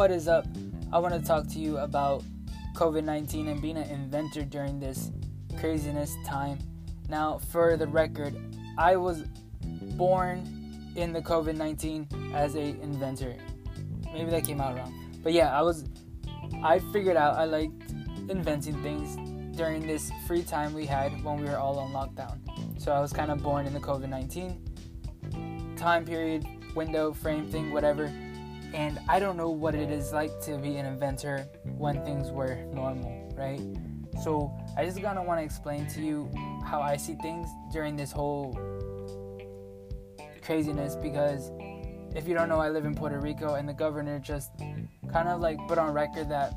[0.00, 0.46] What is up?
[0.94, 2.24] I want to talk to you about
[2.74, 5.10] COVID 19 and being an inventor during this
[5.58, 6.58] craziness time.
[7.10, 8.34] Now, for the record,
[8.78, 9.24] I was
[9.98, 13.36] born in the COVID 19 as a inventor.
[14.10, 15.20] Maybe that came out wrong.
[15.22, 15.84] But yeah, I was
[16.64, 17.90] I figured out I liked
[18.30, 19.18] inventing things
[19.54, 22.38] during this free time we had when we were all on lockdown.
[22.80, 27.70] So I was kind of born in the COVID 19 time period, window, frame thing,
[27.70, 28.10] whatever.
[28.72, 32.56] And I don't know what it is like to be an inventor when things were
[32.72, 33.60] normal, right?
[34.22, 36.30] So I just gonna want to explain to you
[36.64, 38.58] how I see things during this whole
[40.42, 41.50] craziness because
[42.14, 44.50] if you don't know, I live in Puerto Rico and the governor just
[45.12, 46.52] kind of like put on record that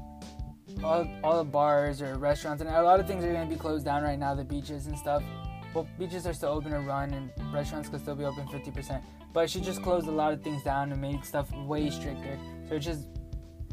[0.84, 3.60] all, all the bars or restaurants and a lot of things are going to be
[3.60, 5.24] closed down right now, the beaches and stuff.
[5.74, 9.02] Well, beaches are still open to run and restaurants could still be open 50%.
[9.34, 12.38] But she just closed a lot of things down and made stuff way stricter.
[12.70, 13.08] So it just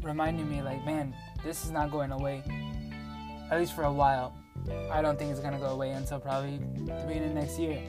[0.01, 2.43] reminded me, like, man, this is not going away.
[3.51, 4.35] At least for a while.
[4.91, 7.81] I don't think it's going to go away until probably the beginning of next year.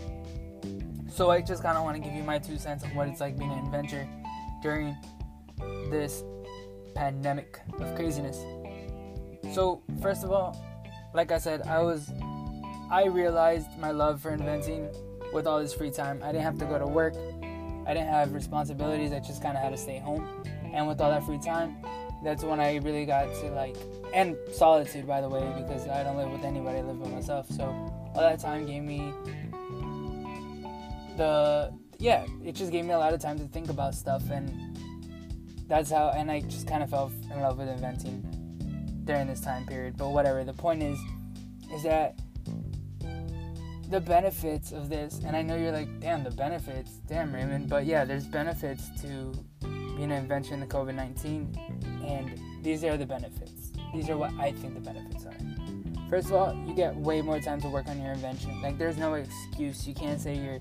[1.09, 3.21] So I just kind of want to give you my two cents on what it's
[3.21, 4.07] like being an inventor
[4.63, 4.97] during
[5.91, 6.25] this
[6.95, 8.39] pandemic of craziness.
[9.55, 10.57] So, first of all,
[11.15, 12.11] like I said, I was
[12.93, 14.87] I realized my love for inventing
[15.33, 16.21] with all this free time.
[16.23, 17.15] I didn't have to go to work.
[17.87, 19.15] I didn't have responsibilities.
[19.15, 20.45] I just kind of had to stay home.
[20.75, 21.75] And with all that free time,
[22.23, 23.77] that's when I really got to like
[24.13, 26.81] and solitude by the way because I don't live with anybody.
[26.81, 27.49] I live by myself.
[27.49, 29.15] So, all that time gave me
[31.17, 34.77] the yeah, it just gave me a lot of time to think about stuff and
[35.67, 38.21] that's how and I just kind of fell in love with inventing
[39.07, 39.97] during this time period.
[39.97, 40.45] But whatever.
[40.45, 40.99] The point is,
[41.73, 42.19] is that
[43.93, 47.85] the benefits of this, and I know you're like, damn, the benefits, damn Raymond, but
[47.85, 53.05] yeah, there's benefits to being an invention in the COVID 19, and these are the
[53.05, 53.73] benefits.
[53.93, 55.37] These are what I think the benefits are.
[56.09, 58.63] First of all, you get way more time to work on your invention.
[58.63, 59.87] Like, there's no excuse.
[59.87, 60.61] You can't say you're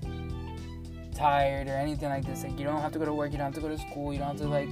[1.14, 2.42] tired or anything like this.
[2.42, 4.12] Like, you don't have to go to work, you don't have to go to school,
[4.12, 4.68] you don't have to, like,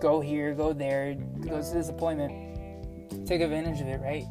[0.00, 3.28] go here, go there, go to this appointment.
[3.28, 4.24] Take advantage of it, right?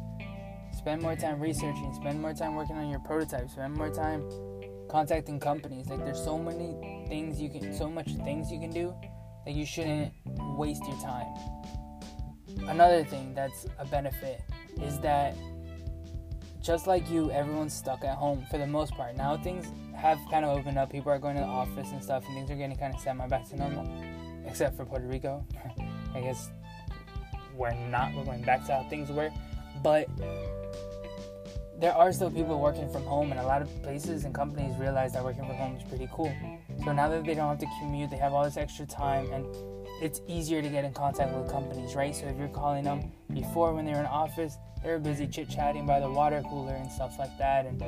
[0.76, 4.28] Spend more time researching, spend more time working on your prototype, spend more time
[4.90, 5.88] contacting companies.
[5.88, 8.94] Like there's so many things you can so much things you can do
[9.44, 10.12] that you shouldn't
[10.58, 11.26] waste your time.
[12.68, 14.42] Another thing that's a benefit
[14.82, 15.34] is that
[16.62, 19.16] just like you, everyone's stuck at home for the most part.
[19.16, 20.90] Now things have kind of opened up.
[20.90, 23.26] People are going to the office and stuff, and things are getting kind of semi
[23.26, 23.86] back to normal
[24.46, 25.44] except for Puerto Rico.
[26.14, 26.50] I guess
[27.56, 28.14] we're not.
[28.14, 29.30] We're going back to how things were,
[29.84, 30.08] but
[31.78, 35.12] there are still people working from home, and a lot of places and companies realize
[35.12, 36.34] that working from home is pretty cool.
[36.84, 39.44] So now that they don't have to commute, they have all this extra time, and
[40.00, 42.16] it's easier to get in contact with companies, right?
[42.16, 45.50] So if you're calling them before when they were in office, they were busy chit
[45.50, 47.82] chatting by the water cooler and stuff like that, and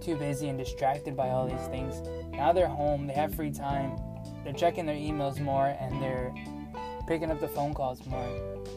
[0.00, 2.00] too busy and distracted by all these things.
[2.30, 3.96] Now they're home, they have free time,
[4.44, 6.32] they're checking their emails more and they're
[7.06, 8.28] picking up the phone calls more.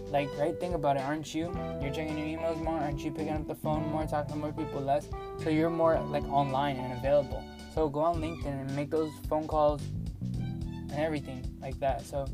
[0.09, 0.57] Like, right?
[0.59, 1.51] Think about it, aren't you?
[1.81, 3.11] You're checking your emails more, aren't you?
[3.11, 5.07] Picking up the phone more, talking to more people less.
[5.43, 7.43] So you're more like online and available.
[7.73, 9.81] So go on LinkedIn and make those phone calls
[10.21, 12.05] and everything like that.
[12.05, 12.25] So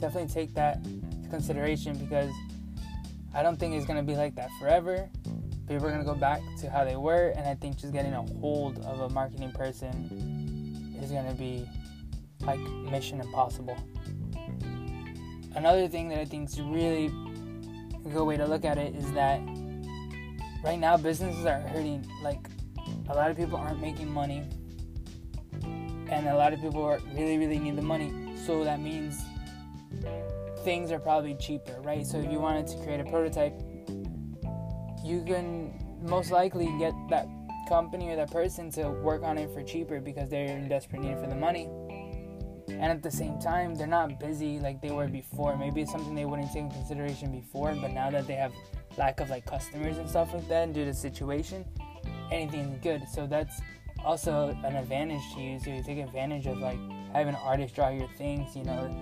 [0.00, 2.30] definitely take that into consideration because
[3.34, 5.08] I don't think it's gonna be like that forever.
[5.68, 8.22] People are gonna go back to how they were, and I think just getting a
[8.40, 11.66] hold of a marketing person is gonna be
[12.40, 12.58] like
[12.90, 13.76] Mission Impossible.
[15.54, 17.06] Another thing that I think is really
[18.04, 19.40] a good way to look at it is that
[20.64, 22.06] right now businesses are hurting.
[22.22, 22.46] Like
[23.08, 24.44] a lot of people aren't making money,
[25.62, 28.36] and a lot of people are really, really need the money.
[28.46, 29.22] So that means
[30.64, 32.06] things are probably cheaper, right?
[32.06, 33.60] So if you wanted to create a prototype,
[35.04, 37.26] you can most likely get that
[37.68, 41.18] company or that person to work on it for cheaper because they're in desperate need
[41.18, 41.68] for the money
[42.82, 45.56] and at the same time they're not busy like they were before.
[45.56, 48.52] Maybe it's something they wouldn't take in consideration before but now that they have
[48.98, 51.64] lack of like customers and stuff like that due to the situation
[52.32, 53.02] anything's good.
[53.08, 53.60] So that's
[54.04, 56.78] also an advantage to you so you take advantage of like
[57.12, 58.92] having an artist draw your things you know?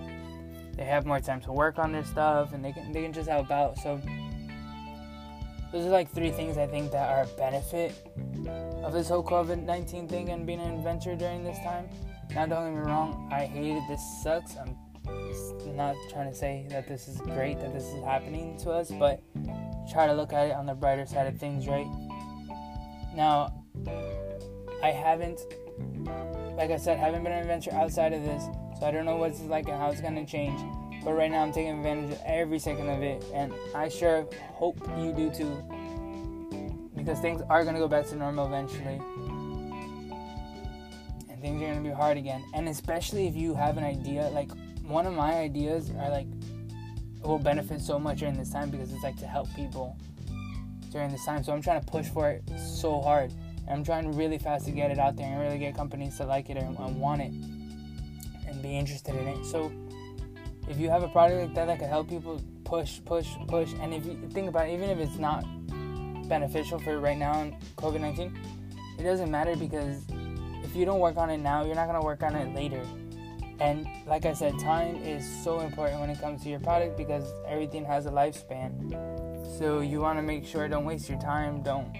[0.77, 3.27] They have more time to work on their stuff and they can they can just
[3.27, 3.79] help out.
[3.79, 3.99] So
[5.71, 7.95] those are like three things I think that are a benefit
[8.83, 11.89] of this whole COVID 19 thing and being an inventor during this time.
[12.33, 13.83] Now, don't get me wrong, I hate it.
[13.89, 14.55] This sucks.
[14.55, 14.77] I'm
[15.75, 19.21] not trying to say that this is great that this is happening to us, but
[19.91, 21.87] try to look at it on the brighter side of things, right?
[23.15, 23.53] Now,
[24.81, 25.41] I haven't,
[26.55, 28.43] like I said, haven't been an adventure outside of this,
[28.79, 30.59] so I don't know what's like and how it's gonna change.
[31.03, 34.79] But right now I'm taking advantage of every second of it, and I sure hope
[34.97, 35.61] you do too.
[36.95, 39.01] Because things are gonna go back to normal eventually.
[41.41, 42.43] Things are gonna be hard again.
[42.53, 44.51] And especially if you have an idea, like
[44.83, 46.27] one of my ideas are like
[47.23, 49.97] will benefit so much during this time because it's like to help people
[50.91, 51.43] during this time.
[51.43, 53.31] So I'm trying to push for it so hard.
[53.67, 56.25] And I'm trying really fast to get it out there and really get companies to
[56.25, 57.31] like it and, and want it
[58.47, 59.45] and be interested in it.
[59.45, 59.71] So
[60.67, 63.93] if you have a product like that that can help people push, push, push, and
[63.93, 65.45] if you think about it, even if it's not
[66.27, 68.37] beneficial for right now in COVID 19,
[68.99, 70.05] it doesn't matter because
[70.63, 72.85] if you don't work on it now, you're not going to work on it later.
[73.59, 77.31] And like I said, time is so important when it comes to your product because
[77.47, 78.89] everything has a lifespan.
[79.59, 81.95] So you want to make sure don't waste your time, don't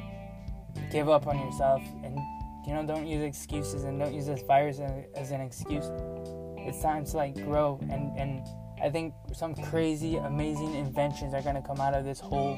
[0.92, 2.18] give up on yourself, and
[2.66, 4.80] you know don't use excuses and don't use this virus
[5.16, 5.86] as an excuse.
[6.58, 8.48] It's time to like grow and and
[8.82, 12.58] I think some crazy, amazing inventions are gonna come out of this whole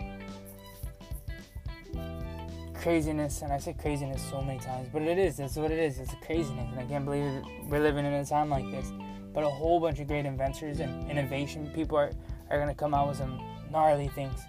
[2.83, 3.41] craziness.
[3.41, 5.37] And I say craziness so many times, but it is.
[5.37, 5.97] That's what it is.
[5.97, 8.91] It's a craziness, and I can't believe we're living in a time like this.
[9.33, 12.11] But a whole bunch of great inventors and innovation people are
[12.51, 13.41] are gonna come out with some
[13.71, 14.39] gnarly things.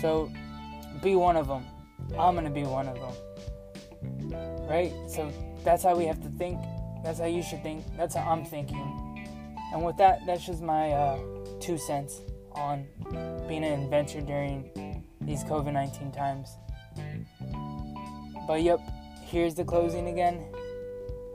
[0.00, 0.30] So
[1.02, 1.66] be one of them.
[2.18, 4.68] I'm gonna be one of them.
[4.68, 4.92] Right?
[5.08, 5.30] So
[5.64, 6.58] that's how we have to think.
[7.04, 7.84] That's how you should think.
[7.96, 8.86] That's how I'm thinking.
[9.72, 11.18] And with that, that's just my uh,
[11.60, 12.22] two cents
[12.52, 12.86] on
[13.46, 16.48] being an inventor during these COVID 19 times.
[18.48, 18.80] But yep,
[19.26, 20.42] here's the closing again.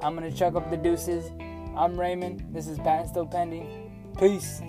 [0.02, 1.32] I'm gonna chuck up the deuces.
[1.78, 2.44] I'm Raymond.
[2.52, 3.92] This is Patent Still Pending.
[4.18, 4.64] Peace.